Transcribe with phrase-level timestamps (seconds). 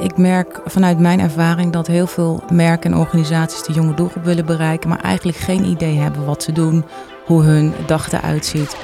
[0.00, 4.46] Ik merk vanuit mijn ervaring dat heel veel merken en organisaties de jonge doelgroep willen
[4.46, 6.84] bereiken, maar eigenlijk geen idee hebben wat ze doen,
[7.24, 8.76] hoe hun dag eruit ziet.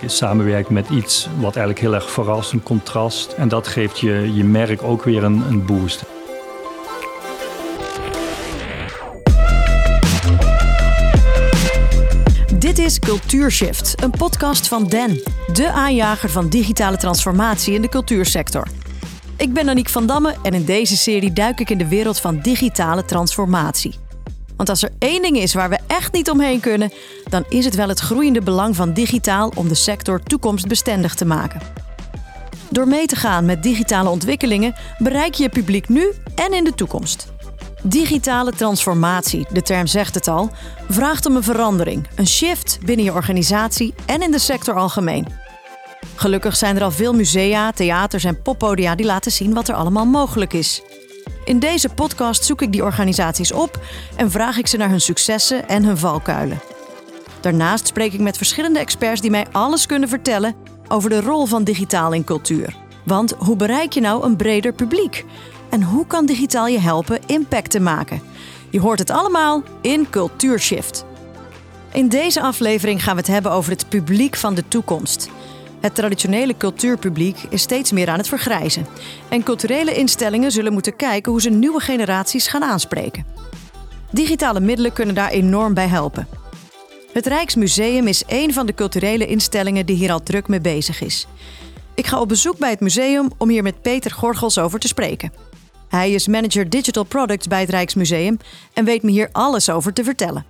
[0.00, 3.32] Je samenwerkt met iets wat eigenlijk heel erg verrast, een contrast.
[3.32, 6.04] En dat geeft je, je merk ook weer een, een boost.
[13.12, 15.22] Cultuurshift, een podcast van Den,
[15.52, 18.66] de aanjager van digitale transformatie in de cultuursector.
[19.36, 22.40] Ik ben Aniek van Damme en in deze serie duik ik in de wereld van
[22.40, 23.94] digitale transformatie.
[24.56, 26.92] Want als er één ding is waar we echt niet omheen kunnen,
[27.28, 31.60] dan is het wel het groeiende belang van digitaal om de sector toekomstbestendig te maken.
[32.70, 36.74] Door mee te gaan met digitale ontwikkelingen bereik je je publiek nu en in de
[36.74, 37.32] toekomst.
[37.84, 40.50] Digitale transformatie, de term zegt het al,
[40.88, 45.26] vraagt om een verandering, een shift binnen je organisatie en in de sector algemeen.
[46.14, 50.06] Gelukkig zijn er al veel musea, theaters en poppodia die laten zien wat er allemaal
[50.06, 50.82] mogelijk is.
[51.44, 53.80] In deze podcast zoek ik die organisaties op
[54.16, 56.60] en vraag ik ze naar hun successen en hun valkuilen.
[57.40, 60.54] Daarnaast spreek ik met verschillende experts die mij alles kunnen vertellen
[60.88, 62.76] over de rol van digitaal in cultuur.
[63.04, 65.24] Want hoe bereik je nou een breder publiek?
[65.72, 68.22] En hoe kan digitaal je helpen impact te maken?
[68.70, 71.04] Je hoort het allemaal in Cultuurshift.
[71.92, 75.28] In deze aflevering gaan we het hebben over het publiek van de toekomst.
[75.80, 78.86] Het traditionele cultuurpubliek is steeds meer aan het vergrijzen.
[79.28, 83.26] En culturele instellingen zullen moeten kijken hoe ze nieuwe generaties gaan aanspreken.
[84.10, 86.28] Digitale middelen kunnen daar enorm bij helpen.
[87.12, 91.26] Het Rijksmuseum is een van de culturele instellingen die hier al druk mee bezig is.
[91.94, 95.51] Ik ga op bezoek bij het museum om hier met Peter Gorgels over te spreken.
[95.92, 98.36] Hij is manager Digital Products bij het Rijksmuseum
[98.72, 100.44] en weet me hier alles over te vertellen.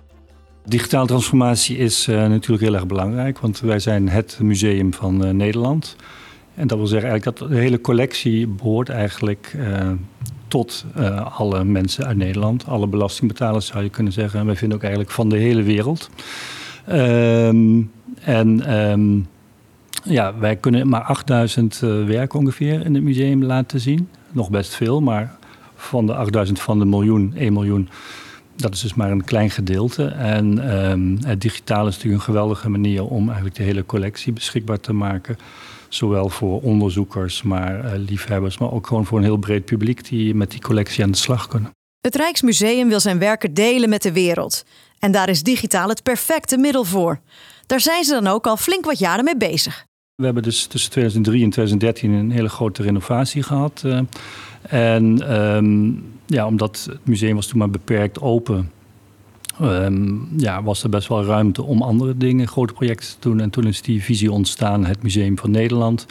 [0.65, 5.31] Digitale transformatie is uh, natuurlijk heel erg belangrijk, want wij zijn het museum van uh,
[5.31, 5.95] Nederland.
[6.55, 9.91] En dat wil zeggen eigenlijk dat de hele collectie behoort eigenlijk uh,
[10.47, 10.85] tot
[11.37, 12.65] alle mensen uit Nederland.
[12.67, 14.39] Alle belastingbetalers zou je kunnen zeggen.
[14.39, 16.09] En wij vinden ook eigenlijk van de hele wereld.
[16.89, 19.27] Um, en um,
[20.03, 24.09] ja, wij kunnen maar 8000 werken ongeveer in het museum laten zien.
[24.33, 25.35] Nog best veel, maar
[25.75, 27.89] van de 8000 van de miljoen, 1 miljoen
[28.55, 30.05] dat is dus maar een klein gedeelte.
[30.05, 34.79] En um, het digitaal is natuurlijk een geweldige manier om eigenlijk de hele collectie beschikbaar
[34.79, 35.37] te maken.
[35.89, 40.35] Zowel voor onderzoekers, maar uh, liefhebbers, maar ook gewoon voor een heel breed publiek die
[40.35, 41.71] met die collectie aan de slag kunnen.
[42.01, 44.65] Het Rijksmuseum wil zijn werken delen met de wereld.
[44.99, 47.19] En daar is digitaal het perfecte middel voor.
[47.65, 49.85] Daar zijn ze dan ook al flink wat jaren mee bezig.
[50.15, 53.83] We hebben dus tussen 2003 en 2013 een hele grote renovatie gehad.
[53.85, 53.99] Uh,
[54.61, 58.71] en um, ja, omdat het museum was toen maar beperkt open.
[59.61, 63.39] Um, ja, was er best wel ruimte om andere dingen, grote projecten te doen.
[63.39, 66.05] En toen is die visie ontstaan, het Museum van Nederland.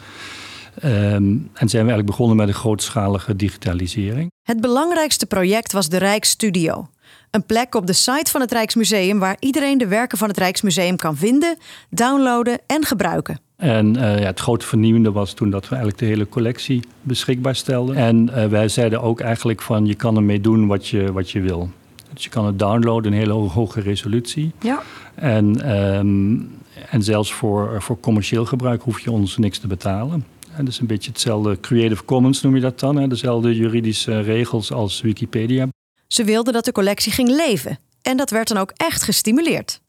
[0.83, 4.31] Um, en zijn we eigenlijk begonnen met een grootschalige digitalisering.
[4.41, 6.87] Het belangrijkste project was de Rijksstudio.
[7.31, 10.97] Een plek op de site van het Rijksmuseum waar iedereen de werken van het Rijksmuseum
[10.97, 11.57] kan vinden,
[11.89, 13.42] downloaden en gebruiken.
[13.55, 17.55] En uh, ja, het grote vernieuwende was toen dat we eigenlijk de hele collectie beschikbaar
[17.55, 17.95] stelden.
[17.95, 21.41] En uh, wij zeiden ook eigenlijk van je kan ermee doen wat je, wat je
[21.41, 21.69] wil.
[22.13, 24.51] Dus je kan het downloaden in een hele hoge resolutie.
[24.61, 24.81] Ja.
[25.15, 26.51] En, um,
[26.89, 30.25] en zelfs voor, voor commercieel gebruik hoef je ons niks te betalen.
[30.55, 32.95] En dat is een beetje hetzelfde Creative Commons noem je dat dan.
[32.95, 33.07] Hè?
[33.07, 35.67] Dezelfde juridische regels als Wikipedia.
[36.07, 37.79] Ze wilden dat de collectie ging leven.
[38.01, 39.81] En dat werd dan ook echt gestimuleerd.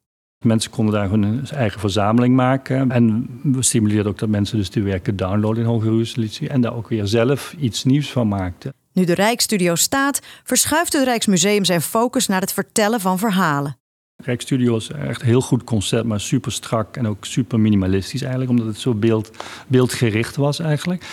[0.44, 2.91] Mensen konden daar hun eigen verzameling maken.
[2.91, 6.49] En we stimuleerden ook dat mensen dus die werken downloaden in hoge resolutie.
[6.49, 8.72] En daar ook weer zelf iets nieuws van maakten.
[8.93, 13.77] Nu de Rijksstudio staat, verschuift het Rijksmuseum zijn focus naar het vertellen van verhalen.
[14.16, 18.50] Rijksstudio is echt een heel goed concept, maar super strak en ook super minimalistisch eigenlijk.
[18.50, 19.31] Omdat het zo beeld,
[19.66, 21.04] beeldgericht was eigenlijk.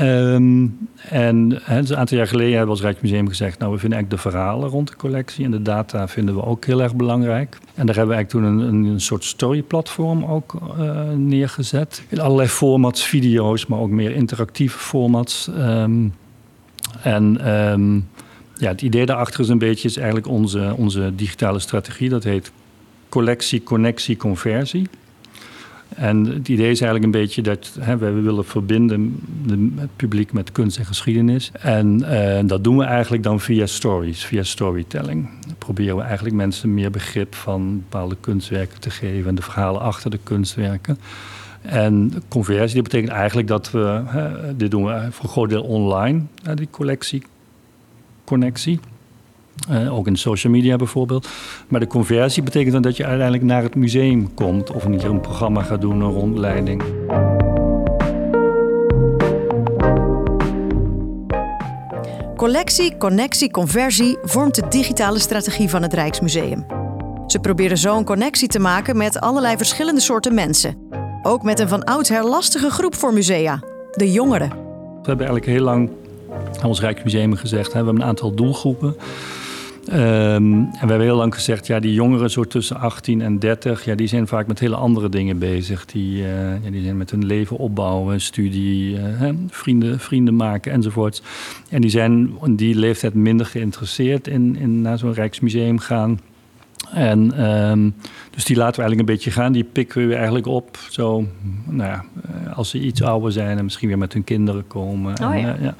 [0.00, 3.58] Um, en dus een aantal jaar geleden hebben we als Rijksmuseum gezegd...
[3.58, 5.44] nou, we vinden eigenlijk de verhalen rond de collectie...
[5.44, 7.58] en de data vinden we ook heel erg belangrijk.
[7.74, 12.02] En daar hebben we eigenlijk toen een, een soort storyplatform ook uh, neergezet.
[12.08, 15.48] In allerlei formats, video's, maar ook meer interactieve formats.
[15.58, 16.14] Um,
[17.02, 18.08] en um,
[18.56, 19.88] ja, het idee daarachter is een beetje...
[19.88, 22.08] is eigenlijk onze, onze digitale strategie.
[22.08, 22.52] Dat heet
[23.08, 24.88] collectie, connectie, conversie...
[25.94, 30.32] En het idee is eigenlijk een beetje dat hè, we willen verbinden de, het publiek
[30.32, 31.50] met kunst en geschiedenis.
[31.60, 35.28] En uh, dat doen we eigenlijk dan via stories, via storytelling.
[35.46, 39.80] Dan proberen we eigenlijk mensen meer begrip van bepaalde kunstwerken te geven en de verhalen
[39.80, 40.98] achter de kunstwerken.
[41.62, 45.62] En conversie, dat betekent eigenlijk dat we, hè, dit doen we voor een groot deel
[45.62, 46.22] online,
[46.54, 47.22] die collectie,
[48.24, 48.80] connectie.
[49.70, 51.28] Uh, ook in social media bijvoorbeeld.
[51.68, 54.72] Maar de conversie betekent dan dat je uiteindelijk naar het museum komt.
[54.72, 56.82] Of een keer een programma gaat doen, een rondleiding.
[62.36, 66.66] Collectie, connectie, conversie vormt de digitale strategie van het Rijksmuseum.
[67.26, 70.76] Ze proberen zo een connectie te maken met allerlei verschillende soorten mensen.
[71.22, 74.48] Ook met een van oudsher lastige groep voor musea, de jongeren.
[74.48, 75.90] We hebben eigenlijk heel lang
[76.60, 78.96] aan ons Rijksmuseum gezegd, we hebben een aantal doelgroepen.
[79.88, 83.84] Ehm, en we hebben heel lang gezegd, ja, die jongeren zo tussen 18 en 30,
[83.84, 85.84] ja, die zijn vaak met hele andere dingen bezig.
[85.86, 91.22] Die, uh, ja, die zijn met hun leven opbouwen, studie, uh, vrienden, vrienden maken enzovoorts.
[91.68, 96.18] En die zijn in die leeftijd minder geïnteresseerd in, in naar zo'n Rijksmuseum gaan.
[96.92, 97.94] En um,
[98.30, 99.52] dus die laten we eigenlijk een beetje gaan.
[99.52, 100.78] Die pikken we eigenlijk op.
[100.90, 101.26] Zo,
[101.64, 105.20] nou ja, eh, als ze iets ouder zijn en misschien weer met hun kinderen komen.
[105.22, 105.56] Oh, en, ja.
[105.56, 105.74] uh, ja.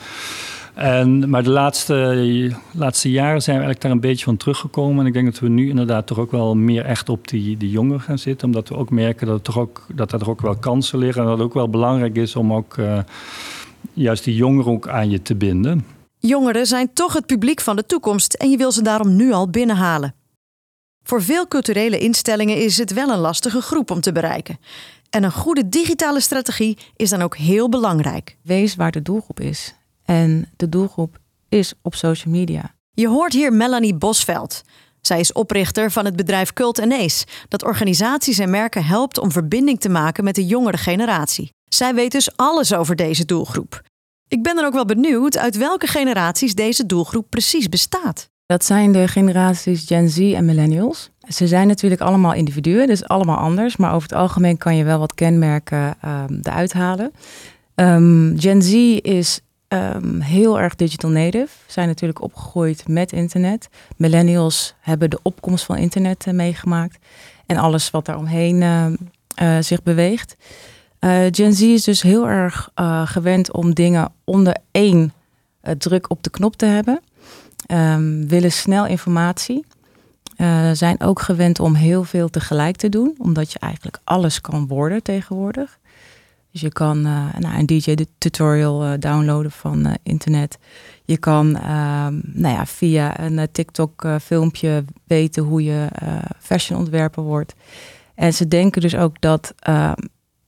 [0.75, 5.01] En, maar de laatste, laatste jaren zijn we eigenlijk daar een beetje van teruggekomen.
[5.01, 7.71] En ik denk dat we nu inderdaad toch ook wel meer echt op die, die
[7.71, 8.47] jongeren gaan zitten.
[8.47, 11.23] Omdat we ook merken dat, het toch ook, dat er ook wel kansen liggen.
[11.23, 12.99] En dat het ook wel belangrijk is om ook uh,
[13.93, 15.87] juist die jongeren ook aan je te binden.
[16.19, 19.51] Jongeren zijn toch het publiek van de toekomst en je wil ze daarom nu al
[19.51, 20.15] binnenhalen.
[21.03, 24.59] Voor veel culturele instellingen is het wel een lastige groep om te bereiken.
[25.11, 28.37] En een goede digitale strategie is dan ook heel belangrijk.
[28.43, 29.75] Wees waar de doelgroep is.
[30.05, 31.19] En de doelgroep
[31.49, 32.75] is op social media.
[32.91, 34.63] Je hoort hier Melanie Bosveld.
[35.01, 39.81] Zij is oprichter van het bedrijf Cult Ace, dat organisaties en merken helpt om verbinding
[39.81, 41.53] te maken met de jongere generatie.
[41.65, 43.83] Zij weet dus alles over deze doelgroep.
[44.29, 48.29] Ik ben dan ook wel benieuwd uit welke generaties deze doelgroep precies bestaat.
[48.47, 51.11] Dat zijn de generaties Gen Z en Millennials.
[51.29, 53.77] Ze zijn natuurlijk allemaal individuen, dus allemaal anders.
[53.77, 57.13] Maar over het algemeen kan je wel wat kenmerken um, eruit halen.
[57.75, 59.41] Um, Gen Z is
[59.75, 61.49] um, heel erg digital native.
[61.67, 63.69] Zijn natuurlijk opgegroeid met internet.
[63.97, 66.99] Millennials hebben de opkomst van internet uh, meegemaakt.
[67.47, 70.37] En alles wat daaromheen uh, zich beweegt.
[71.01, 72.71] Uh, Gen Z is dus heel erg
[73.05, 75.13] gewend om dingen onder één
[75.79, 77.01] druk op de knop te hebben.
[77.73, 79.65] Um, willen snel informatie.
[80.73, 85.03] Zijn ook gewend om heel veel tegelijk te doen, omdat je eigenlijk alles kan worden
[85.03, 85.79] tegenwoordig.
[86.55, 90.59] Dus je kan uh, nou, een DJ-tutorial uh, downloaden van uh, internet.
[91.05, 91.51] Je kan
[92.23, 95.87] nou ja, via een TikTok-filmpje weten hoe je
[96.39, 97.55] fashionontwerper wordt.
[98.15, 99.97] En ze denken dus ook dat, nou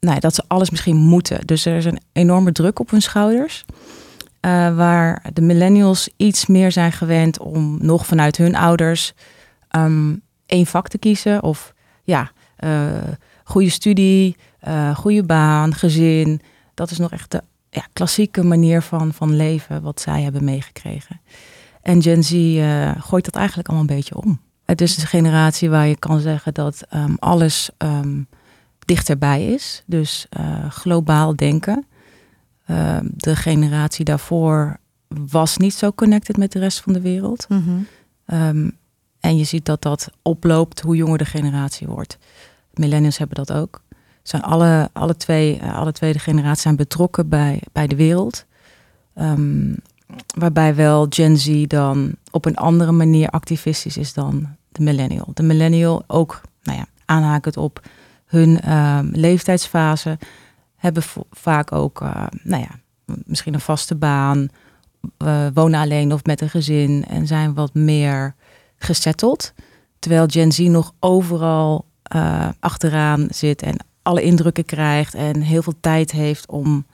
[0.01, 1.47] ja, dat ze alles misschien moeten.
[1.47, 3.65] Dus er is een enorme druk op hun schouders.
[4.47, 9.13] Uh, waar de millennials iets meer zijn gewend om nog vanuit hun ouders
[9.77, 11.43] um, één vak te kiezen.
[11.43, 11.75] Of
[12.05, 12.31] ja,
[12.65, 12.87] uh,
[13.45, 14.37] goede studie,
[14.69, 16.41] uh, goede baan, gezin.
[16.75, 21.21] Dat is nog echt de ja, klassieke manier van, van leven wat zij hebben meegekregen.
[21.83, 22.31] En Gen Z
[22.99, 24.41] gooit dat eigenlijk allemaal een beetje om.
[24.65, 28.27] Het is een generatie waar je kan zeggen dat um, alles um,
[28.79, 29.83] dichterbij is.
[29.87, 30.27] Dus
[30.69, 31.87] globaal denken.
[32.67, 34.77] Uh, de generatie daarvoor
[35.09, 37.47] was niet zo connected met de rest van de wereld.
[37.49, 37.61] Mhm.
[37.61, 37.87] Mm
[38.27, 38.41] -hmm.
[38.41, 38.77] um,
[39.21, 42.19] en je ziet dat dat oploopt hoe jonger de generatie wordt.
[42.75, 43.83] Millennials hebben dat ook.
[44.27, 48.45] Zijn alle, alle, twee, uh, alle twee de generaties zijn betrokken bij, bij de wereld.
[49.15, 49.77] Um,
[50.39, 55.31] waarbij wel Gen Z dan op een andere manier activistisch is dan de millennial.
[55.35, 57.81] De millennial ook, nou ja, aanhakend op
[58.27, 60.19] hun um, leeftijdsfase
[60.77, 62.81] hebben vaak ook, uh, nou ja,
[63.25, 64.49] misschien een vaste baan,
[65.25, 68.35] uh, wonen alleen of met een gezin en zijn wat meer
[68.77, 69.53] gesetteld.
[69.99, 71.85] Terwijl Gen Z nog overal
[72.61, 76.87] achteraan zit en alle indrukken krijgt en heel veel tijd heeft om,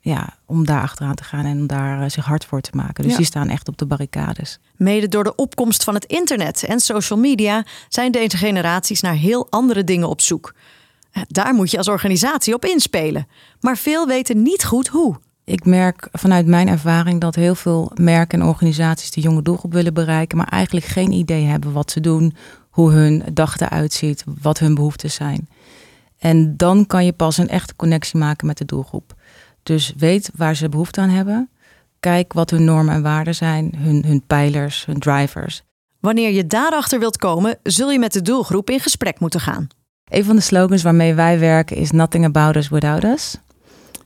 [0.00, 3.02] ja, om daar achteraan te gaan en om daar zich hard voor te maken.
[3.02, 3.16] Dus Ja.
[3.16, 4.58] die staan echt op de barricades.
[4.76, 9.46] Mede door de opkomst van het internet en social media zijn deze generaties naar heel
[9.50, 10.54] andere dingen op zoek.
[11.28, 13.26] Daar moet je als organisatie op inspelen.
[13.60, 15.16] Maar veel weten niet goed hoe.
[15.44, 19.94] Ik merk vanuit mijn ervaring dat heel veel merken en organisaties de jonge doelgroep willen
[19.94, 22.34] bereiken, maar eigenlijk geen idee hebben wat ze doen,
[22.70, 25.48] hoe hun dag eruit ziet, wat hun behoeftes zijn.
[26.22, 29.14] En dan kan je pas een echte connectie maken met de doelgroep.
[29.62, 31.50] Dus weet waar ze behoefte aan hebben.
[32.00, 35.62] Kijk wat hun normen en waarden zijn, hun, hun pijlers, hun drivers.
[36.00, 39.68] Wanneer je daarachter wilt komen, zul je met de doelgroep in gesprek moeten gaan.
[40.04, 43.36] Een van de slogans waarmee wij werken is Nothing about us without us.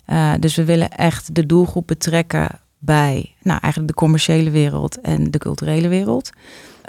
[0.07, 5.31] Uh, dus we willen echt de doelgroep betrekken bij nou, eigenlijk de commerciële wereld en
[5.31, 6.31] de culturele wereld.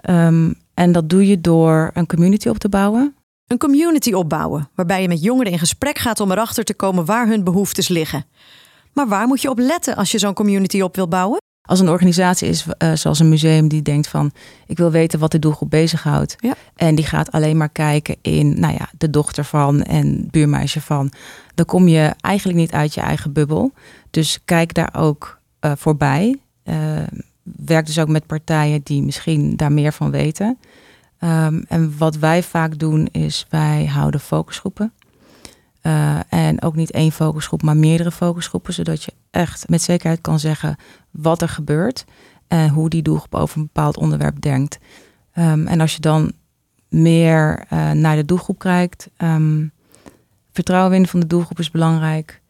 [0.10, 3.15] Um, en dat doe je door een community op te bouwen.
[3.47, 7.27] Een community opbouwen, waarbij je met jongeren in gesprek gaat om erachter te komen waar
[7.27, 8.25] hun behoeftes liggen.
[8.93, 11.37] Maar waar moet je op letten als je zo'n community op wil bouwen?
[11.61, 14.31] Als een organisatie is, uh, zoals een museum, die denkt van...
[14.65, 16.35] ik wil weten wat de doelgroep bezighoudt.
[16.39, 16.53] Ja.
[16.75, 21.11] En die gaat alleen maar kijken in nou ja, de dochter van en buurmeisje van.
[21.55, 23.71] Dan kom je eigenlijk niet uit je eigen bubbel.
[24.09, 26.35] Dus kijk daar ook uh, voorbij.
[27.43, 30.57] werkt dus ook met partijen die misschien daar meer van weten.
[31.19, 34.93] Ehm, en wat wij vaak doen is wij houden focusgroepen.
[35.83, 40.39] Uh, en ook niet één focusgroep, maar meerdere focusgroepen, zodat je echt met zekerheid kan
[40.39, 40.75] zeggen
[41.12, 42.05] wat er gebeurt
[42.47, 44.79] en hoe die doelgroep over een bepaald onderwerp denkt.
[45.38, 46.31] Um, en als je dan
[46.89, 49.71] meer uh, naar de doelgroep kijkt, um,
[50.51, 52.41] vertrouwen winnen van de doelgroep is belangrijk.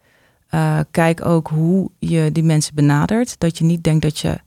[0.52, 3.40] Uh, kijk ook hoe je die mensen benadert.
[3.40, 4.40] Dat je niet denkt dat je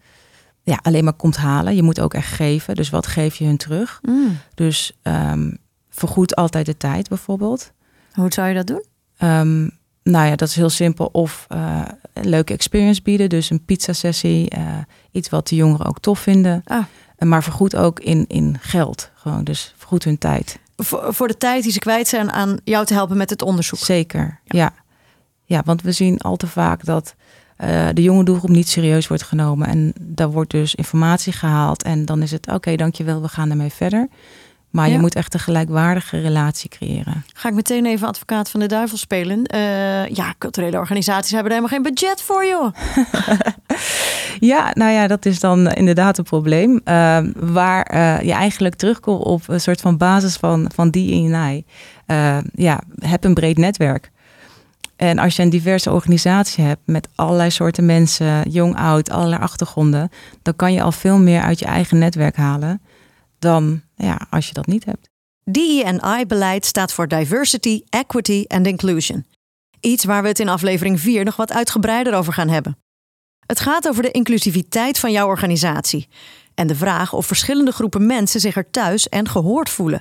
[0.71, 1.75] ja, alleen maar komt halen.
[1.75, 2.75] Je moet ook echt geven.
[2.75, 3.99] Dus wat geef je hun terug?
[4.03, 4.39] Mm.
[4.55, 5.59] Dus um,
[5.91, 7.73] vergoed altijd de tijd bijvoorbeeld.
[8.12, 8.85] Hoe zou je dat doen?
[9.19, 9.71] Um,
[10.03, 11.07] nou ja, dat is heel simpel.
[11.07, 13.29] Of uh, een leuke experience bieden.
[13.29, 14.57] Dus een pizza sessie.
[14.57, 14.79] Uh,
[15.11, 16.62] iets wat de jongeren ook tof vinden.
[16.65, 16.85] Ah.
[17.19, 19.11] Maar vergoed ook in, in geld.
[19.15, 20.59] Gewoon, dus vergoed hun tijd.
[20.77, 23.79] Voor, voor de tijd die ze kwijt zijn aan jou te helpen met het onderzoek.
[23.79, 24.59] Zeker, ja.
[24.59, 24.73] Ja,
[25.45, 27.15] ja want we zien al te vaak dat
[27.64, 29.69] uh, de jonge doelgroep niet serieus wordt genomen.
[29.69, 31.83] En daar wordt dus informatie gehaald.
[31.83, 34.09] En dan is het oké, okay, dankjewel, we gaan ermee verder.
[34.71, 37.25] Maar je moet echt een gelijkwaardige relatie creëren.
[37.35, 39.55] Ga ik meteen even advocaat van de duivel spelen.
[39.55, 42.75] Uh, ja, culturele organisaties hebben helemaal geen budget voor, joh.
[44.52, 46.81] ja, nou ja, dat is dan inderdaad een probleem.
[46.85, 51.23] Uh, waar uh, je eigenlijk terugkomt op een soort van basis van, van die in
[51.23, 51.64] je
[52.55, 54.11] ja, heb een breed netwerk.
[55.00, 60.11] En als je een diverse organisatie hebt met allerlei soorten mensen, jong, oud, allerlei achtergronden,
[60.42, 62.83] dan kan je al veel meer uit je eigen netwerk halen
[63.38, 65.09] dan ja, als je dat niet hebt.
[65.45, 69.26] DEI-beleid staat voor Diversity, Equity and Inclusion.
[69.80, 72.78] Iets waar we het in aflevering 4 nog wat uitgebreider over gaan hebben.
[73.47, 76.09] Het gaat over de inclusiviteit van jouw organisatie
[76.54, 80.00] en de vraag of verschillende groepen mensen zich er thuis en gehoord voelen.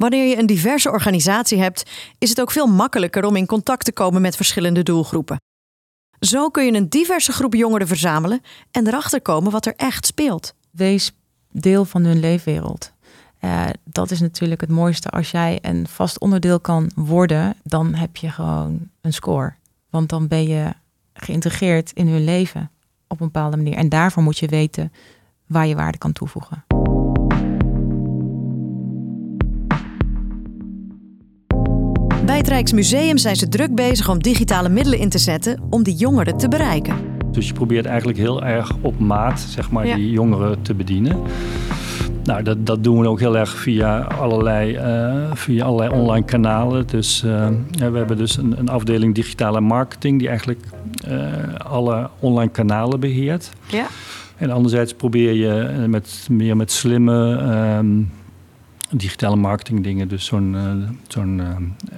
[0.00, 3.92] Wanneer je een diverse organisatie hebt, is het ook veel makkelijker om in contact te
[3.92, 5.40] komen met verschillende doelgroepen.
[6.20, 8.40] Zo kun je een diverse groep jongeren verzamelen
[8.70, 10.54] en erachter komen wat er echt speelt.
[10.70, 11.12] Wees
[11.52, 12.92] deel van hun leefwereld.
[13.40, 15.10] Uh, dat is natuurlijk het mooiste.
[15.10, 19.54] Als jij een vast onderdeel kan worden, dan heb je gewoon een score.
[19.90, 20.72] Want dan ben je
[21.12, 22.70] geïntegreerd in hun leven
[23.08, 23.74] op een bepaalde manier.
[23.74, 24.92] En daarvoor moet je weten
[25.46, 26.64] waar je waarde kan toevoegen.
[32.50, 36.48] Rijksmuseum zijn ze druk bezig om digitale middelen in te zetten om die jongeren te
[36.48, 36.96] bereiken.
[37.32, 41.22] Dus je probeert eigenlijk heel erg op maat zeg maar, die jongeren te bedienen.
[42.24, 46.86] Nou, dat, dat doen we ook heel erg via allerlei, uh, via allerlei online kanalen.
[46.86, 50.60] Dus uh, we hebben dus een, een, afdeling digitale marketing die eigenlijk
[51.08, 51.26] uh,
[51.56, 53.50] alle online kanalen beheert.
[53.66, 53.86] Ja.
[54.36, 57.38] En anderzijds probeer je met, meer met slimme
[57.78, 58.10] um,
[58.90, 60.56] digitale marketing dingen, dus zo'n
[61.08, 61.42] zo'n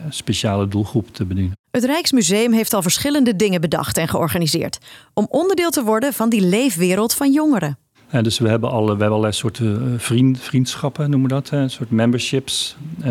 [0.08, 1.56] speciale doelgroep te bedienen.
[1.70, 4.78] Het Rijksmuseum heeft al verschillende dingen bedacht en georganiseerd
[5.14, 7.78] om onderdeel te worden van die leefwereld van jongeren.
[8.10, 11.50] Ja, dus we hebben, alle, we hebben allerlei soorten eh, vriend, vriendschappen, noemen we dat.
[11.50, 13.06] Een soort memberships uh,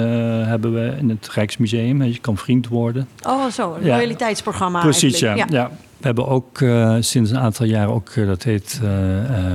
[0.47, 2.03] hebben we in het Rijksmuseum.
[2.03, 3.07] Je kan vriend worden.
[3.23, 3.95] Oh, zo, een ja.
[3.95, 4.81] loyaliteitsprogramma.
[4.81, 5.35] Precies, ja.
[5.35, 5.45] ja.
[5.49, 5.71] ja.
[5.97, 8.81] We hebben ook uh, sinds een aantal jaren ook, dat heet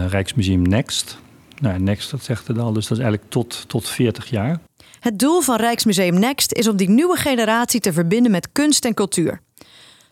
[0.09, 1.19] Rijksmuseum Next.
[1.61, 2.73] Nou, Next, dat zegt het al.
[2.73, 4.59] Dus dat is eigenlijk tot, tot 40 jaar.
[5.01, 8.95] Het doel van Rijksmuseum Next is om die nieuwe generatie te verbinden met kunst en
[8.95, 9.41] cultuur.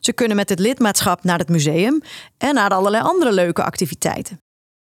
[0.00, 2.02] Ze kunnen met het lidmaatschap naar het museum
[2.38, 4.38] en naar allerlei andere leuke activiteiten.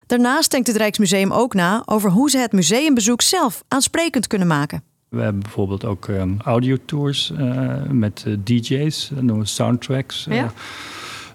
[0.06, 4.84] Daarnaast denkt het Rijksmuseum ook na over hoe ze het museumbezoek zelf aansprekend kunnen maken.
[5.10, 10.26] We hebben bijvoorbeeld ook um, audiotours uh, met uh, DJ's, uh, soundtracks.
[10.30, 10.52] Ja.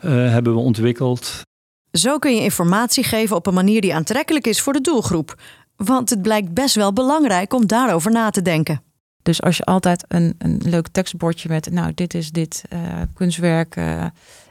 [0.08, 1.42] hebben we ontwikkeld.
[1.92, 5.40] Zo kun je informatie geven op een manier die aantrekkelijk is voor de doelgroep.
[5.76, 8.82] Want het blijkt best wel belangrijk om daarover na te denken.
[9.22, 12.80] Dus als je altijd een, een leuk tekstbordje met, nou, dit is dit uh,
[13.14, 14.04] kunstwerk uh,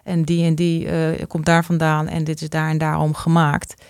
[0.03, 3.83] en die en die uh, komt daar vandaan en dit is daar en daarom gemaakt.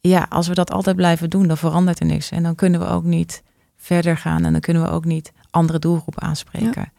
[0.00, 2.30] Ja, als we dat altijd blijven doen, dan verandert er niks.
[2.30, 3.42] En dan kunnen we ook niet
[3.76, 6.92] verder gaan en dan kunnen we ook niet andere doelgroepen aanspreken.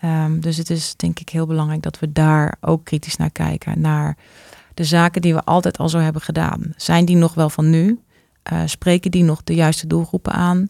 [0.00, 0.24] Ja.
[0.24, 3.80] Um, dus het is denk ik heel belangrijk dat we daar ook kritisch naar kijken.
[3.80, 4.16] Naar
[4.80, 6.72] de zaken die we altijd al zo hebben gedaan.
[6.76, 7.98] Zijn die nog wel van nu?
[8.52, 10.68] Uh, spreken die nog de juiste doelgroepen aan?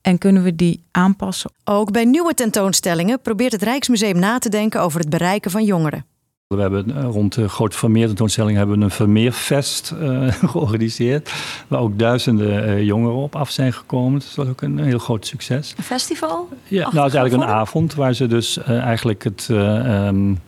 [0.00, 1.50] En kunnen we die aanpassen?
[1.64, 6.04] Ook bij nieuwe tentoonstellingen probeert het Rijksmuseum na te denken over het bereiken van jongeren.
[6.46, 11.32] We hebben eh, rond de grote Vermeer tentoonstelling hebben we een Vermeerfest uh, georganiseerd.
[11.68, 14.18] Waar ook duizenden uh, jongeren op af zijn gekomen.
[14.18, 15.74] Dus dat was ook een, heel groot succes.
[15.76, 16.48] Een festival?
[16.68, 20.40] Ja, nou, het is eigenlijk een avond waar ze dus eigenlijk het, um,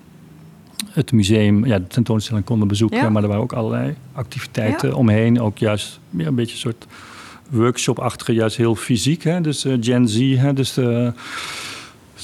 [0.90, 2.98] het museum, ja, de tentoonstelling konden bezoeken.
[2.98, 3.08] Ja.
[3.08, 4.94] Maar er waren ook allerlei activiteiten ja.
[4.94, 5.40] omheen.
[5.40, 6.86] Ook juist ja, een beetje een soort
[7.48, 9.22] workshop-achtige, juist heel fysiek.
[9.22, 9.40] Hè?
[9.40, 10.52] Dus Gen Z, hè?
[10.52, 11.12] dus de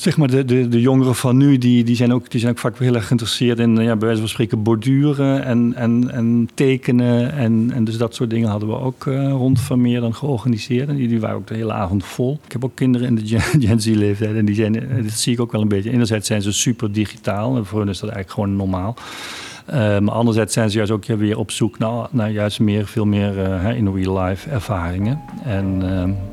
[0.02, 2.59] zeg maar, de, de, de jongeren van nu, die, die, zijn ook, die zijn ook
[2.59, 7.32] vaak heel erg geïnteresseerd in, ja, bij wijze van spreken, borduren en, en, en tekenen.
[7.32, 10.88] En, en dus dat soort dingen hadden we ook uh, rond van meer dan georganiseerd.
[10.88, 12.40] En die, die waren ook de hele avond vol.
[12.44, 15.40] Ik heb ook kinderen in de Gen, Z-leeftijd en die zijn, eh, dat zie ik
[15.40, 15.90] ook wel een beetje.
[15.90, 18.97] Enerzijds zijn ze super digitaal en voor hen is dat eigenlijk gewoon normaal.
[20.00, 23.37] Maar anderzijds zijn ze juist ook weer op zoek naar, naar juist meer, veel meer
[23.76, 25.21] in real life ervaringen.
[25.44, 25.82] En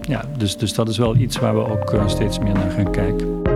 [0.01, 3.49] ja, dus, dus dat is wel iets waar we ook steeds meer naar gaan kijken.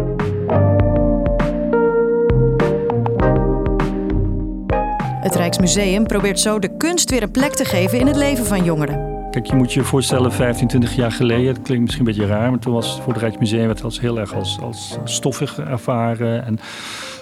[5.33, 8.63] Het Rijksmuseum probeert zo de kunst weer een plek te geven in het leven van
[8.63, 9.29] jongeren.
[9.31, 12.49] Kijk, je moet je voorstellen, 15, 20 jaar geleden, het klinkt misschien een beetje raar,
[12.49, 16.45] maar toen was voor het Rijksmuseum het als heel erg als, als stoffig ervaren.
[16.45, 16.59] En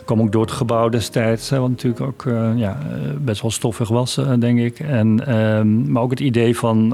[0.06, 2.78] kwam ook door het gebouw destijds, wat natuurlijk ook uh, ja,
[3.18, 4.80] best wel stoffig was, uh, denk ik.
[4.80, 6.90] En, uh, maar ook het idee van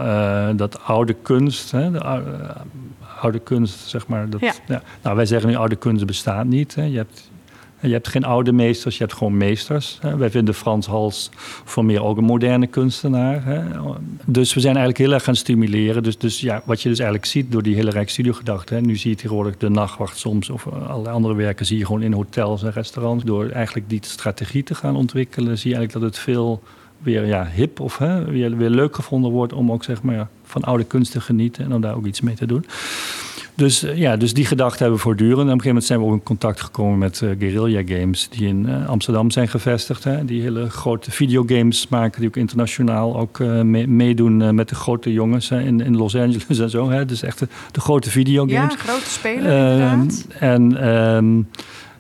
[0.56, 2.56] dat oude kunst, hè, de oude,
[3.22, 4.30] oude, kunst, zeg maar.
[4.30, 4.54] Dat, ja.
[4.68, 6.76] Ja, nou, wij zeggen nu oude kunst bestaat niet.
[6.76, 6.84] Hè.
[6.84, 7.30] Je hebt
[7.82, 10.00] je hebt geen oude meesters, je hebt gewoon meesters.
[10.18, 11.30] Wij vinden Frans Hals
[11.66, 13.66] voor meer ook een moderne kunstenaar.
[14.26, 16.04] Dus we zijn eigenlijk heel erg gaan stimuleren.
[16.04, 18.76] Dus, dus ja, wat je dus eigenlijk ziet door die hele Rijk Studiogedachte.
[18.76, 22.14] Nu zie je tegenwoordig de nachtwacht soms of allerlei andere werken zie je gewoon in
[22.14, 23.24] hotels en restaurants.
[23.24, 26.62] Door eigenlijk die strategie te gaan ontwikkelen, zie je eigenlijk dat het veel
[26.98, 30.64] weer ja, hip of hè, weer, weer leuk gevonden wordt om ook zeg maar, van
[30.64, 32.66] oude kunst te genieten en om daar ook iets mee te doen.
[33.58, 35.38] Dus eh, ja, dus die gedachte hebben we voortdurend.
[35.38, 38.30] En op een gegeven moment zijn we ook in contact gekomen met uh, Guerrilla Games,
[38.30, 40.04] die in uh, Amsterdam zijn gevestigd.
[40.04, 45.14] Hè, die hele grote videogames maken, die ook internationaal ook mee, meedoen met de grote
[45.14, 46.90] jongens hè, in, in Los Angeles en zo.
[46.90, 47.06] Hè.
[47.06, 48.74] Dus echt de, de grote videogames.
[48.74, 50.28] Ja, grote speler inderdaad.
[50.40, 50.88] En...
[50.88, 51.48] Um,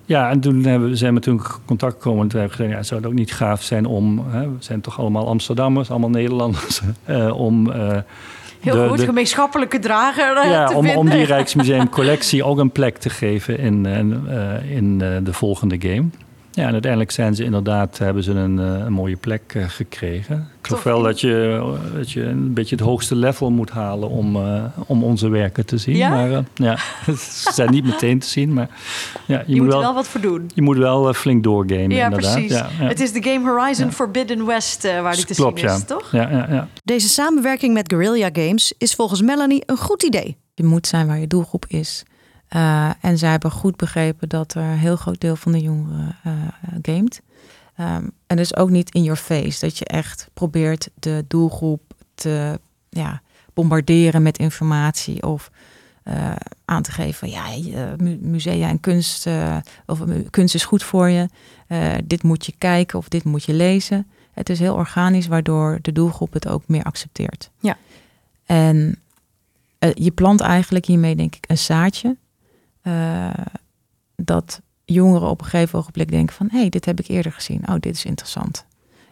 [0.05, 2.79] ja, en toen hebben we, zijn we toen contact gekomen en toen hebben we gezegd,
[2.79, 6.09] ja, zou het ook niet gaaf zijn om, hè, we zijn toch allemaal Amsterdammers, allemaal
[6.09, 6.81] Nederlanders,
[7.47, 7.71] om
[8.73, 10.99] Heel goed, gemeenschappelijke drager uh, ja, te om, vinden.
[10.99, 16.09] om die Rijksmuseum collectie ook een plek te geven in, uh, in de volgende game.
[16.57, 20.49] Ja, en uiteindelijk zijn ze inderdaad, hebben ze een, een mooie plek gekregen.
[20.59, 21.61] Ik geloof wel dat je,
[21.95, 25.77] dat je een beetje het hoogste level moet halen om, uh, om onze werken te
[25.77, 25.95] zien.
[25.95, 26.09] Ja?
[26.09, 26.77] Maar uh, ja,
[27.43, 28.53] ze zijn niet meteen te zien.
[28.53, 28.69] Maar
[29.25, 30.51] ja, je, je moet er wel, wel, wat voor doen.
[30.53, 32.33] Je moet wel uh, flink doorgamen, ja, inderdaad.
[32.33, 32.51] Precies.
[32.51, 32.87] Ja, ja.
[32.87, 35.85] Het is de Game Horizon Forbidden West waar die te Klopt, zien is, ja.
[35.85, 36.11] toch?
[36.11, 36.67] Ja, ja, ja.
[36.83, 40.37] Deze samenwerking met Guerrilla Games is volgens Melanie een goed idee.
[40.53, 42.03] Je moet zijn waar je doelgroep is.
[42.55, 46.15] Uh, en zij hebben goed begrepen dat er een heel groot deel van de jongeren
[46.25, 46.33] uh,
[46.81, 47.21] gamet.
[47.79, 49.59] Um, en dus ook niet in your face.
[49.59, 51.81] Dat je echt probeert de doelgroep
[52.15, 53.21] te ja,
[53.53, 55.23] bombarderen met informatie.
[55.23, 55.51] Of
[56.03, 57.43] uh, aan te geven, ja,
[58.19, 59.27] musea en kunst,
[59.85, 61.29] of kunst is goed voor je.
[62.05, 64.07] dit moet je kijken of dit moet je lezen.
[64.31, 67.49] Het is heel organisch, waardoor de doelgroep het ook meer accepteert.
[67.59, 67.77] Ja.
[68.45, 68.99] En
[69.93, 72.15] je plant eigenlijk hiermee, denk ik, een zaadje.
[72.87, 73.29] Uh,
[74.15, 76.47] dat jongeren op een gegeven ogenblik denken van...
[76.51, 77.67] hé, hey, dit heb ik eerder gezien.
[77.67, 78.65] Oh, dit is interessant.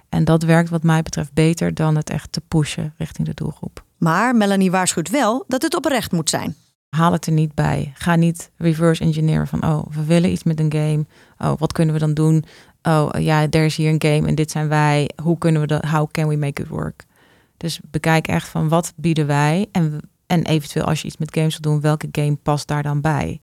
[0.10, 3.84] En dat werkt wat mij betreft beter dan het echt te pushen richting de doelgroep.
[3.98, 6.56] Maar Melanie waarschuwt wel dat het oprecht moet zijn.
[6.90, 7.92] Haal het er niet bij.
[7.96, 9.64] Ga niet reverse engineeren van...
[9.64, 11.06] oh, we willen iets met een game.
[11.38, 12.46] Oh, wat kunnen we dan doen?
[12.82, 15.10] Oh, ja, er is hier een game en dit zijn wij.
[15.22, 15.86] Hoe kunnen we dat...
[15.86, 17.06] How can we make it work?
[17.58, 19.68] Dus bekijk echt van wat bieden wij...
[19.72, 21.82] en, en eventueel als je iets met games wil doen...
[21.82, 23.40] welke game past daar dan bij?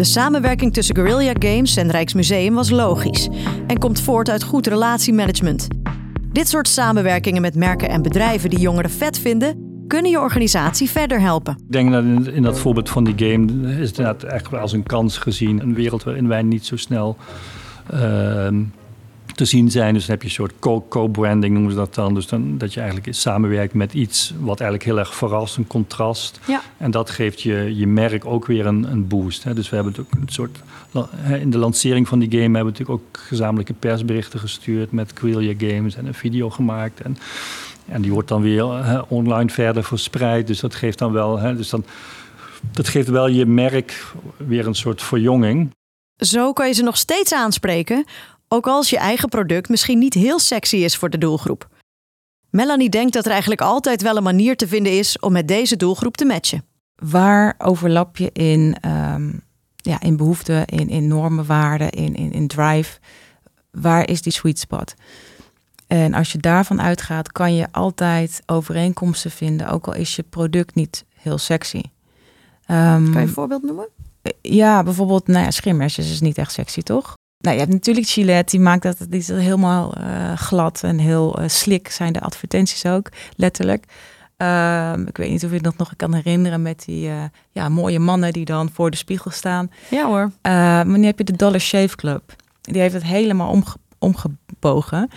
[0.00, 3.28] De samenwerking tussen Guerrilla Games en Rijksmuseum was logisch
[3.66, 5.68] en komt voort uit goed relatiemanagement.
[6.32, 11.20] Dit soort samenwerkingen met merken en bedrijven die jongeren vet vinden, kunnen je organisatie verder
[11.20, 11.52] helpen.
[11.66, 15.18] Ik denk dat in, dat voorbeeld van die game is het echt als een kans
[15.18, 15.60] gezien.
[15.60, 17.16] Een wereld waarin wij niet zo snel
[17.94, 18.48] uh,
[19.34, 19.94] te zien zijn.
[19.94, 22.14] Dus dan heb je een soort co-branding noemen ze dat dan.
[22.14, 26.40] Dus dan, dat je eigenlijk samenwerkt met iets wat eigenlijk heel erg verrast, een contrast.
[26.46, 26.62] Ja.
[26.76, 29.44] En dat geeft je, je merk ook weer een, een boost.
[29.44, 29.54] Hè.
[29.54, 30.58] Dus we hebben het ook een soort...
[31.40, 35.54] In de lancering van die game hebben we natuurlijk ook gezamenlijke persberichten gestuurd met Quillia
[35.58, 37.00] Games en een video gemaakt.
[37.00, 37.16] En,
[37.88, 40.46] en die wordt dan weer hè, online verder verspreid.
[40.46, 41.38] Dus dat geeft dan wel...
[41.38, 41.84] Hè, dus dan,
[42.72, 44.04] dat geeft wel je merk
[44.36, 45.70] weer een soort verjonging.
[46.16, 48.04] Zo kan je ze nog steeds aanspreken,
[48.52, 51.68] ook als je eigen product misschien niet heel sexy is voor de doelgroep.
[52.50, 55.76] Melanie denkt dat er eigenlijk altijd wel een manier te vinden is om met deze
[55.76, 56.64] doelgroep te matchen.
[56.94, 59.42] Waar overlap je in, um,
[59.76, 62.98] ja, in behoeften, in, in normen, waarden, in, in, in drive?
[63.70, 64.94] Waar is die sweet spot?
[65.86, 70.74] En als je daarvan uitgaat, kan je altijd overeenkomsten vinden, ook al is je product
[70.74, 71.76] niet heel sexy.
[71.76, 73.88] Um, kan je een voorbeeld noemen?
[74.40, 77.14] Ja, bijvoorbeeld, nou ja, schimmersjes is niet echt sexy, toch?
[77.40, 81.40] Nou, je hebt natuurlijk Gillette, die maakt dat die is helemaal uh, glad en heel
[81.40, 83.84] uh, slik zijn de advertenties ook, letterlijk.
[84.36, 87.98] Ehm, ik weet niet of je dat nog kan herinneren met die uh, ja, mooie
[87.98, 89.70] mannen die dan voor de spiegel staan.
[89.90, 90.22] Ja hoor.
[90.22, 92.22] Uh, maar nu heb je de Dollar Shave Club.
[92.60, 95.08] Die heeft het helemaal omge omgebogen.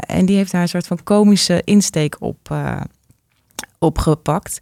[0.00, 2.56] En die heeft daar een soort van komische insteek op,
[3.78, 4.60] opgepakt.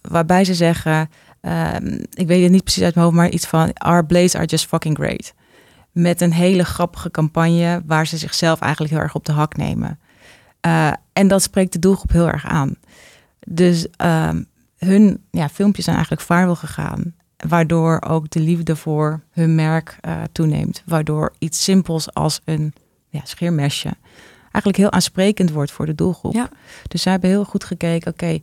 [0.00, 3.72] waarbij ze zeggen, ehm, ik weet het niet precies uit mijn hoofd, maar iets van
[3.72, 5.32] Our blades are just fucking great.
[5.92, 9.98] Met een hele grappige campagne waar ze zichzelf eigenlijk heel erg op de hak nemen.
[10.66, 12.76] Uh, en dat spreekt de doelgroep heel erg aan.
[13.46, 14.30] Dus uh,
[14.76, 17.14] hun ja, filmpjes zijn eigenlijk viral gegaan.
[17.48, 20.82] Waardoor ook de liefde voor hun merk uh, toeneemt.
[20.86, 22.72] Waardoor iets simpels als een
[23.08, 23.90] ja, scheermesje
[24.52, 26.32] eigenlijk heel aansprekend wordt voor de doelgroep.
[26.32, 26.48] Ja.
[26.88, 28.42] Dus zij hebben heel goed gekeken, oké, okay,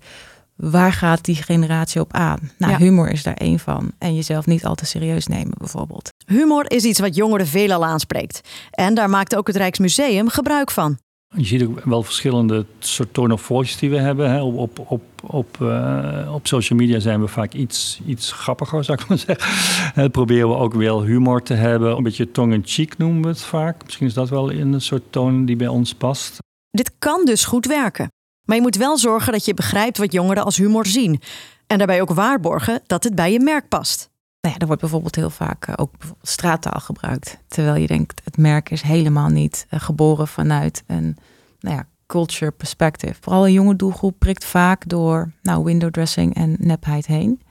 [0.56, 2.52] waar gaat die generatie op aan?
[2.58, 2.78] Nou, ja.
[2.78, 3.92] humor is daar één van.
[3.98, 6.10] En jezelf niet al te serieus nemen, bijvoorbeeld.
[6.32, 8.42] Humor is iets wat jongeren veelal aanspreekt.
[8.72, 10.98] En daar maakt ook het Rijksmuseum gebruik van.
[11.36, 14.32] Je ziet ook wel verschillende soort tone of voice die we hebben.
[14.32, 14.42] Hè.
[14.42, 19.00] Op, op, op, op, uh, op social media zijn we vaak iets, iets grappiger, zou
[19.02, 20.12] ik maar zeggen.
[20.12, 21.98] Proberen we ook wel humor te hebben.
[21.98, 23.84] Een beetje tong-in-cheek noemen we het vaak.
[23.84, 26.38] Misschien is dat wel in een soort toon die bij ons past.
[26.70, 28.08] Dit kan dus goed werken.
[28.44, 31.22] Maar je moet wel zorgen dat je begrijpt wat jongeren als humor zien.
[31.68, 34.10] En daarbij ook waarborgen dat het bij je merk past.
[34.48, 37.38] Nou ja, er wordt bijvoorbeeld heel vaak uh, ook straattaal gebruikt.
[37.48, 41.18] Terwijl je denkt, het merk is helemaal niet uh, geboren vanuit een
[41.60, 43.14] nou ja, culture perspective.
[43.20, 47.42] Vooral een jonge doelgroep prikt vaak door nou, window dressing en nepheid heen.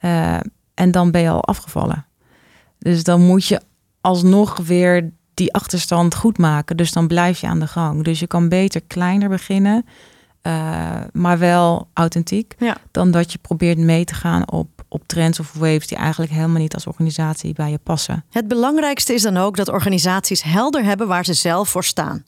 [0.00, 0.38] Uh,
[0.74, 2.06] en dan ben je al afgevallen.
[2.78, 3.60] Dus dan moet je
[4.00, 6.76] alsnog weer die achterstand goed maken.
[6.76, 8.04] Dus dan blijf je aan de gang.
[8.04, 9.84] Dus je kan beter kleiner beginnen
[10.46, 12.54] uh, maar wel authentiek.
[12.58, 12.76] Ja.
[12.90, 16.60] Dan dat je probeert mee te gaan op, op trends of waves die eigenlijk helemaal
[16.60, 18.24] niet als organisatie bij je passen.
[18.30, 22.24] Het belangrijkste is dan ook dat organisaties helder hebben waar ze zelf voor staan.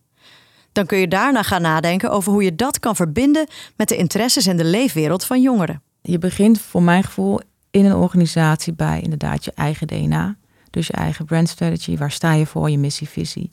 [0.72, 4.46] Dan kun je daarna gaan nadenken over hoe je dat kan verbinden met de interesses
[4.46, 5.82] en de leefwereld van jongeren.
[6.02, 7.40] Je begint voor mijn gevoel
[7.70, 10.36] in een organisatie bij inderdaad je eigen DNA.
[10.70, 13.50] Dus je eigen brand strategy, waar sta je voor, je missie, visie.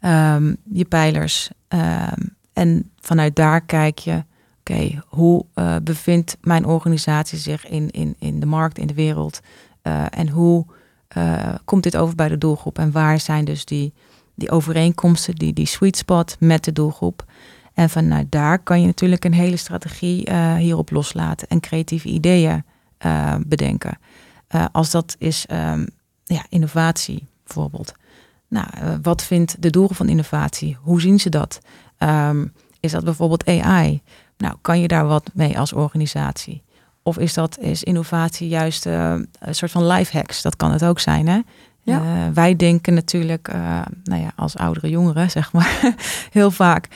[0.00, 4.24] Um, je pijlers, um, en vanuit daar kijk je,
[5.06, 9.40] hoe uh, bevindt mijn organisatie zich in, in, in de markt, in de wereld?
[9.82, 10.66] Uh, en hoe
[11.16, 12.78] uh, komt dit over bij de doelgroep?
[12.78, 13.92] En waar zijn dus die,
[14.34, 17.24] die overeenkomsten, die, die sweet spot met de doelgroep?
[17.74, 22.64] En vanuit daar kan je natuurlijk een hele strategie hierop loslaten en creatieve ideeën
[23.46, 23.98] bedenken.
[24.72, 25.86] als dat is um,
[26.24, 27.94] ja, innovatie bijvoorbeeld.
[28.48, 28.66] Nou,
[29.02, 30.76] wat vindt de doelgroep van innovatie?
[30.80, 31.60] Hoe zien ze dat?
[31.98, 34.02] Um, is dat bijvoorbeeld AI?
[34.40, 36.62] Nou, kan je daar wat mee als organisatie?
[37.02, 40.42] Of is dat is innovatie juist uh, een soort van life hacks?
[40.42, 41.40] Dat kan het ook zijn, hè?
[41.82, 42.00] Ja.
[42.02, 45.94] Uh, wij denken natuurlijk, uh, nou ja, als oudere jongeren, zeg maar,
[46.30, 46.88] heel vaak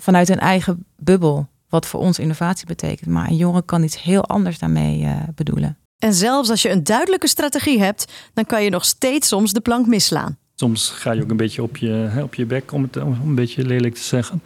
[0.00, 3.10] vanuit een eigen bubbel, wat voor ons innovatie betekent.
[3.10, 5.76] Maar een jongen kan iets heel anders daarmee bedoelen.
[5.98, 9.60] En zelfs als je een duidelijke strategie hebt, dan kan je nog steeds soms de
[9.60, 10.36] plank misslaan.
[10.54, 13.18] Soms ga je ook een beetje op je, hè, op je bek, om het om
[13.24, 14.42] een beetje lelijk te zeggen.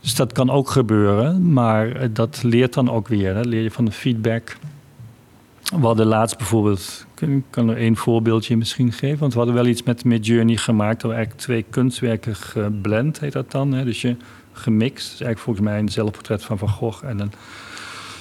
[0.00, 3.34] Dus dat kan ook gebeuren, maar eh, dat leert dan ook weer.
[3.34, 3.40] Hè.
[3.40, 4.56] Leer je van de feedback.
[5.62, 9.18] We hadden laatst bijvoorbeeld, ik kan er één voorbeeldje misschien geven.
[9.18, 11.00] Want we hadden wel iets met Midjourney gemaakt.
[11.00, 13.72] Dat we eigenlijk twee kunstwerken geblend, heet dat dan.
[13.72, 13.84] Hè.
[13.84, 14.16] Dus je
[14.52, 15.10] gemixt.
[15.10, 17.32] Dus eigenlijk volgens mij een zelfportret van Van Gogh en een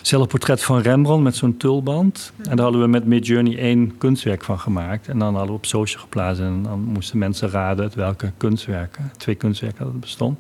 [0.02, 2.32] zelfportret van Rembrandt met zo'n tulband.
[2.38, 5.08] En daar hadden we met Midjourney één kunstwerk van gemaakt.
[5.08, 6.42] En dan hadden we op social geplaatst.
[6.42, 10.38] En dan moesten mensen raden uit welke kunstwerken, twee kunstwerken dat bestond.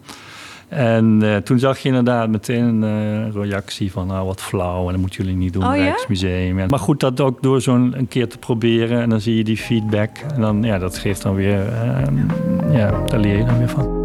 [0.70, 4.92] En uh, toen zag je inderdaad meteen een uh, reactie van nou wat flauw en
[4.92, 6.60] dat moeten jullie niet doen, oh, Rijksmuseum.
[6.60, 6.66] Ja?
[6.66, 9.58] Maar goed, dat ook door zo'n een keer te proberen en dan zie je die
[9.58, 10.10] feedback.
[10.36, 13.98] En dan, ja, dat geeft dan weer, uh, ja, daar leer je dan weer van.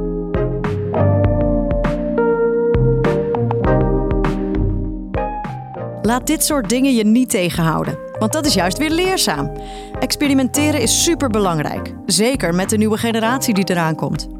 [6.02, 9.52] Laat dit soort dingen je niet tegenhouden, want dat is juist weer leerzaam.
[10.00, 14.33] Experimenteren is superbelangrijk, zeker met de nieuwe generatie die eraan komt.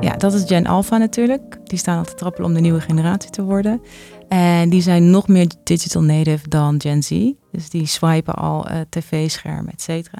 [0.00, 1.58] Ja, dat is Gen Alpha natuurlijk.
[1.64, 3.82] Die staan al te trappelen om de nieuwe generatie te worden.
[4.28, 7.32] En die zijn nog meer digital native dan Gen Z.
[7.52, 10.18] Dus die swipen al uh, tv-schermen, et cetera.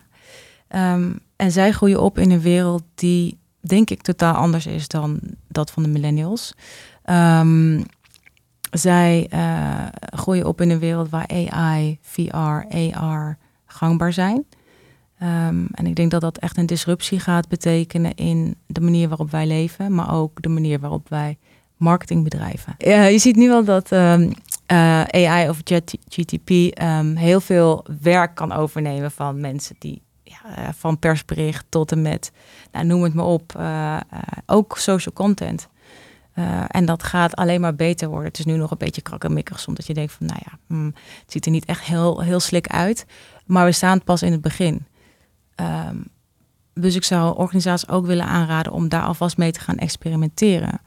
[0.95, 5.21] Um, en zij groeien op in een wereld die, denk ik, totaal anders is dan
[5.49, 6.55] dat van de millennials.
[7.11, 7.85] Um,
[8.71, 14.45] zij uh, groeien op in een wereld waar AI, VR, AR gangbaar zijn.
[15.22, 19.30] Um, en ik denk dat dat echt een disruptie gaat betekenen in de manier waarop
[19.30, 21.38] wij leven, maar ook de manier waarop wij
[21.76, 22.74] marketing bedrijven.
[22.78, 24.33] Ja, je ziet nu wel dat um,
[24.72, 25.61] uh, AI of
[26.09, 31.92] GTP ehm, heel veel werk kan overnemen van mensen die ja, uh, van persbericht tot
[31.92, 32.33] en met,
[32.72, 34.00] nou, noem het maar op, uh,
[34.46, 35.68] ook social content.
[36.68, 38.26] En dat gaat alleen maar beter worden.
[38.26, 40.94] Het is nu nog een beetje krakkemikkig, soms dat je denkt van, nou ja, mm,
[41.20, 43.06] het ziet er niet echt heel, heel slik uit.
[43.46, 44.87] Maar we staan pas in het begin.
[45.61, 46.05] Um,
[46.75, 50.81] dus ik zou organisaties ook willen aanraden om daar alvast mee te gaan experimenteren.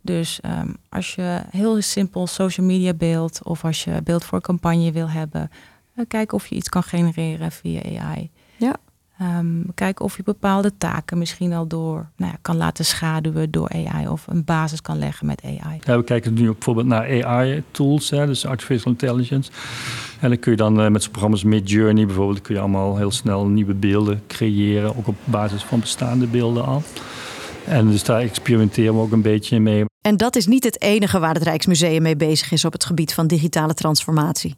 [0.00, 4.92] Dus um, als je heel simpel social media beeld of als je beeld voor campagne
[4.92, 5.50] wil hebben,
[5.96, 8.30] uh, kijk of je iets kan genereren via AI.
[8.56, 8.76] Ja.
[9.38, 13.68] Um, kijken of je bepaalde taken misschien al door nou ja, kan laten schaduwen door
[13.68, 15.78] AI of een basis kan leggen met AI.
[15.80, 19.50] Ja, we kijken nu bijvoorbeeld naar AI-tools, dus artificial intelligence.
[20.20, 23.10] En dan kun je dan uh, met zo'n programma's Midjourney bijvoorbeeld, kun je allemaal heel
[23.10, 26.82] snel nieuwe beelden creëren, ook op basis van bestaande beelden al.
[27.64, 29.84] En dus daar experimenteren we ook een beetje mee.
[30.00, 33.14] En dat is niet het enige waar het Rijksmuseum mee bezig is op het gebied
[33.14, 34.54] van digitale transformatie.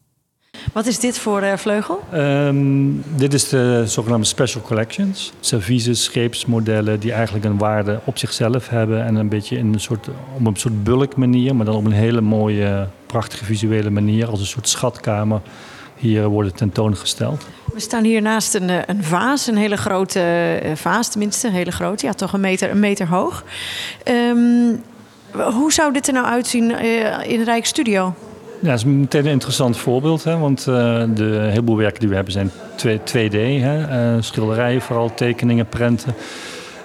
[0.73, 2.03] Wat is dit voor uh, vleugel?
[2.15, 5.33] Um, dit is de zogenaamde special collections.
[5.41, 9.05] Services, scheepsmodellen die eigenlijk een waarde op zichzelf hebben.
[9.05, 11.93] En een beetje in een soort, op een soort bulk manier, maar dan op een
[11.93, 14.29] hele mooie, prachtige visuele manier.
[14.29, 15.41] Als een soort schatkamer
[15.97, 17.47] hier worden tentoongesteld.
[17.73, 20.21] We staan hier naast een, eh, een vaas, een hele grote
[20.65, 23.45] uh, vaas tenminste, een hele grote, ja toch een meter, een meter hoog.
[24.05, 24.83] Um,
[25.33, 26.71] hoe zou dit er nou uitzien
[27.25, 28.15] in Rijksstudio?
[28.61, 30.25] Ja, dat is meteen een interessant voorbeeld.
[30.25, 30.39] Hè?
[30.39, 32.51] Want uh, de heleboel werken die we hebben zijn
[33.05, 34.15] 2, d Hè?
[34.15, 36.15] Uh, schilderijen, vooral tekeningen, prenten.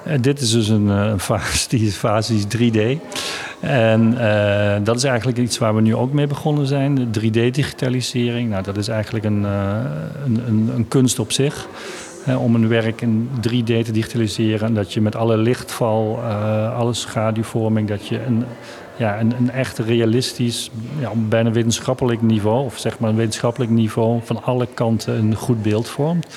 [0.08, 2.80] Uh, dit is dus een, een fase, die fase is 3D.
[3.60, 4.18] En
[4.84, 7.12] dat is eigenlijk iets waar we nu ook mee begonnen zijn.
[7.12, 8.50] De 3D-digitalisering.
[8.50, 11.68] Nou, dat is eigenlijk een, een, een, een kunst op zich.
[12.38, 14.68] Om een werk in 3D te digitaliseren.
[14.68, 16.20] En dat je met alle lichtval,
[16.76, 18.46] alle schaduwvorming, dat je een
[19.02, 24.20] ja, een, een echt realistisch, ja, bijna wetenschappelijk niveau, of zeg maar een wetenschappelijk niveau,
[24.24, 26.28] van alle kanten een goed beeld vormt.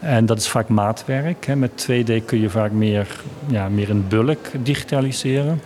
[0.00, 1.46] En dat is vaak maatwerk.
[1.46, 1.56] Hè.
[1.56, 3.06] Met 2D kun je vaak meer,
[3.46, 5.60] ja, meer een bulk digitaliseren.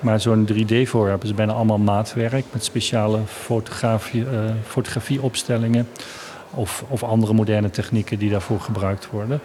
[0.00, 4.28] Maar zo'n 3D-voorwerp is bijna allemaal maatwerk met speciale fotografie, uh,
[4.66, 5.88] fotografieopstellingen
[6.50, 9.40] of, of andere moderne technieken die daarvoor gebruikt worden.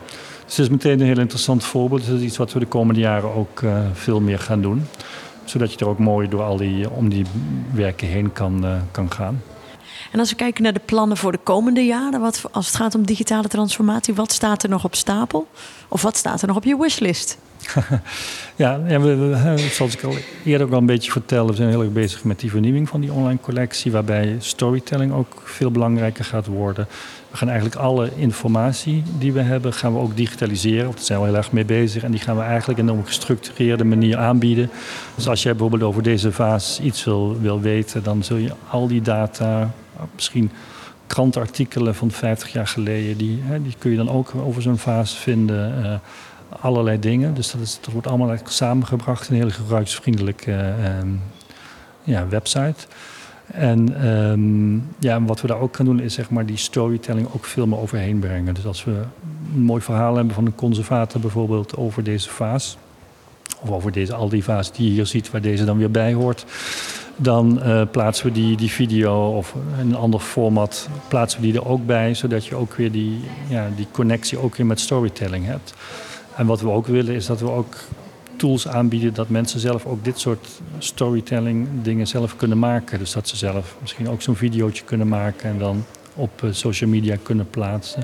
[0.46, 2.06] Dus het is meteen een heel interessant voorbeeld.
[2.06, 4.86] Het is iets wat we de komende jaren ook uh, veel meer gaan doen
[5.52, 7.26] zodat je er ook mooi door al die, om die
[7.74, 9.44] werken heen kan, uh, kan gaan.
[10.12, 12.96] En als we kijken naar de plannen voor de komende jaren, wat, als het gaat
[12.96, 15.48] om digitale transformatie, wat staat er nog op stapel?
[15.88, 17.38] Of wat staat er nog op je wishlist?
[18.56, 20.14] ja, ja we, we, zoals ik al
[20.46, 23.02] eerder ook al een beetje vertelde, we zijn heel erg bezig met die vernieuwing van
[23.02, 26.88] die online collectie, waarbij storytelling ook veel belangrijker gaat worden.
[27.32, 30.86] We gaan eigenlijk alle informatie die we hebben, gaan we ook digitaliseren.
[30.86, 32.04] Daar zijn we heel erg mee bezig.
[32.04, 34.70] En die gaan we eigenlijk in een gestructureerde manier aanbieden.
[35.16, 38.88] Dus als jij bijvoorbeeld over deze vaas iets wil, wil weten, dan zul je al
[38.88, 39.72] die data,
[40.16, 40.52] misschien
[41.08, 45.18] krantartikelen van 50 jaar geleden, die, hè, die kun je dan ook over zo'n vaas
[45.18, 45.80] vinden.
[45.80, 45.94] Uh,
[46.60, 47.34] allerlei dingen.
[47.34, 51.12] Dus dat, is, wordt allemaal samengebracht in een hele gebruiksvriendelijke uh,
[52.04, 52.88] ja, website.
[53.54, 57.46] En um, ja, wat we daar ook gaan doen is zeg maar die storytelling ook
[57.46, 58.54] veel meer overheen brengen.
[58.54, 58.92] Dus als we
[59.54, 62.78] een mooi verhaal hebben van een conservator bijvoorbeeld over deze vaas,
[63.60, 66.14] of over deze, al die vaas die je hier ziet waar deze dan weer bij
[66.14, 66.46] hoort,
[67.16, 71.68] dan uh, plaatsen we die, die video of een ander format, plaatsen we die er
[71.68, 75.74] ook bij, zodat je ook weer die, ja, die connectie ook weer met storytelling hebt.
[76.36, 77.76] En wat we ook willen is dat we ook
[78.36, 83.00] tools aanbieden dat mensen zelf ook dit soort storytelling dingen zelf kunnen maken.
[83.00, 86.90] Dus dat ze zelf misschien ook zo'n videootje kunnen maken en dan op eh, social
[86.90, 88.04] media kunnen plaatsen.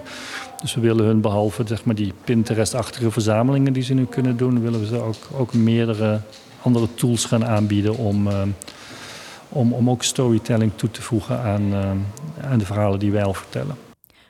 [0.62, 4.62] Dus we willen hun behalve zeg maar, die Pinterest-achtige verzamelingen die ze nu kunnen doen,
[4.62, 6.20] willen we ze ook, ook meerdere
[6.62, 8.42] andere tools gaan aanbieden om, uh,
[9.50, 11.92] om, om ook storytelling toe te voegen aan, uh,
[12.52, 13.87] aan de verhalen die wij al vertellen.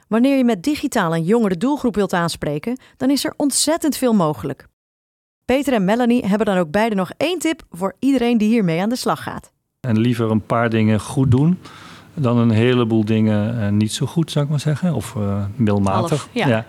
[0.07, 4.67] Wanneer je met digitaal een jongere doelgroep wilt aanspreken, dan is er ontzettend veel mogelijk.
[5.45, 8.89] Peter en Melanie hebben dan ook beide nog één tip voor iedereen die hiermee aan
[8.89, 9.51] de slag gaat.
[9.79, 11.57] En liever een paar dingen goed doen
[12.19, 14.93] dan een heleboel dingen uh, niet zo goed, zou ik maar zeggen.
[14.93, 16.27] Of uh, middelmatig.
[16.31, 16.47] ja.
[16.47, 16.65] Ja.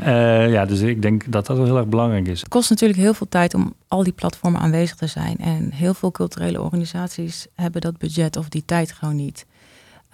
[0.00, 2.40] Uh, ja, dus ik denk dat dat wel heel erg belangrijk is.
[2.40, 5.36] Het kost natuurlijk heel veel tijd om al die platformen aanwezig te zijn.
[5.36, 9.46] En heel veel culturele organisaties hebben dat budget of die tijd gewoon niet.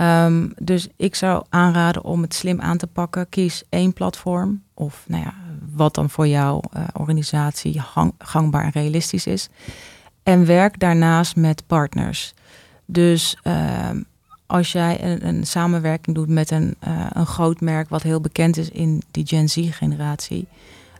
[0.00, 3.28] Um, dus ik zou aanraden om het slim aan te pakken.
[3.28, 5.34] Kies één platform of nou ja,
[5.72, 7.82] wat dan voor jouw uh, organisatie
[8.18, 9.48] gangbaar en realistisch is.
[10.22, 12.34] En werk daarnaast met partners.
[12.84, 13.90] Dus uh,
[14.46, 18.56] als jij een, een, samenwerking doet met een, uh, een groot merk wat heel bekend
[18.56, 20.48] is in die Gen Z-generatie,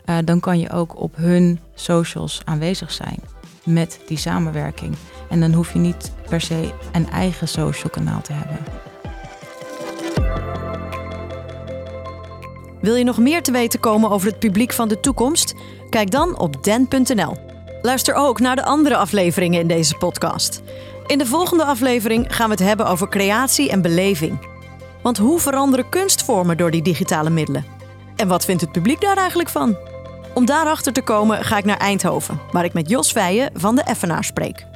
[0.06, 3.18] uh, dan kan je ook op hun socials aanwezig zijn
[3.64, 4.94] met die samenwerking.
[5.30, 8.58] En dan hoef je niet per se een eigen social kanaal te hebben.
[12.81, 15.55] Wil je nog meer te weten komen over het publiek van de toekomst?
[15.90, 17.37] Kijk dan op den.nl.
[17.83, 20.62] Luister ook naar de andere afleveringen in deze podcast.
[21.07, 24.49] In de volgende aflevering gaan we het hebben over creatie en beleving.
[25.03, 27.64] Want hoe veranderen kunstvormen door die digitale middelen?
[28.16, 29.77] En wat vindt het publiek daar eigenlijk van?
[30.35, 33.83] Om daarachter te komen ga ik naar Eindhoven, waar ik met Jos Veijen van de
[33.83, 34.66] Effenaar spreek.